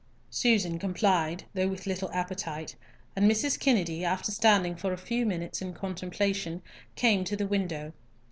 [0.31, 2.75] Susan complied, though with little appetite,
[3.15, 3.59] and Mrs.
[3.59, 6.63] Kennedy, after standing for a few minutes in contemplation,
[6.95, 7.93] came to the window.